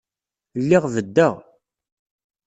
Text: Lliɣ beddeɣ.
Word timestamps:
Lliɣ 0.61 0.83
beddeɣ. 0.93 1.35